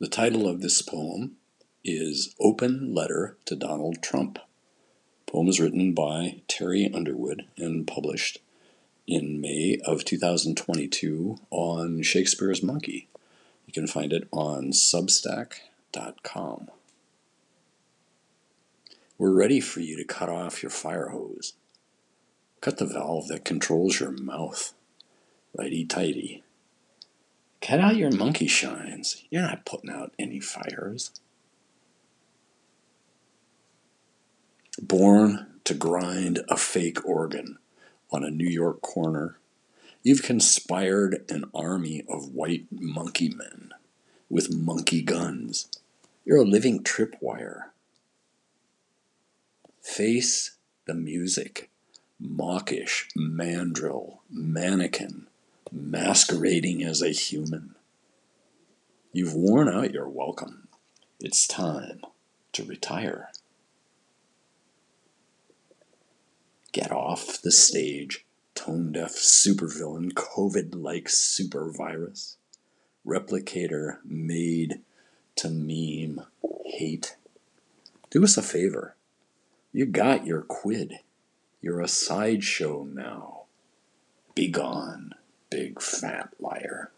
[0.00, 1.38] The title of this poem
[1.82, 4.38] is Open Letter to Donald Trump.
[5.26, 8.38] The poem is written by Terry Underwood and published
[9.08, 13.08] in May of 2022 on Shakespeare's Monkey.
[13.66, 16.68] You can find it on substack.com.
[19.18, 21.54] We're ready for you to cut off your fire hose.
[22.60, 24.74] Cut the valve that controls your mouth.
[25.58, 26.44] Righty tighty.
[27.68, 29.24] Cut out your monkey shines.
[29.28, 31.10] You're not putting out any fires.
[34.80, 37.58] Born to grind a fake organ
[38.10, 39.36] on a New York corner,
[40.02, 43.72] you've conspired an army of white monkey men
[44.30, 45.68] with monkey guns.
[46.24, 47.64] You're a living tripwire.
[49.82, 50.52] Face
[50.86, 51.68] the music,
[52.18, 55.27] mawkish mandrill, mannequin,
[55.72, 57.74] masquerading as a human.
[59.12, 60.68] You've worn out your welcome.
[61.20, 62.02] It's time
[62.52, 63.30] to retire.
[66.72, 68.24] Get off the stage,
[68.54, 72.36] tone deaf supervillain, COVID like super virus,
[73.06, 74.80] replicator made
[75.36, 76.20] to meme
[76.66, 77.16] hate.
[78.10, 78.94] Do us a favor.
[79.72, 81.00] You got your quid.
[81.60, 83.44] You're a sideshow now.
[84.34, 85.14] Be gone
[85.80, 86.90] fat liar.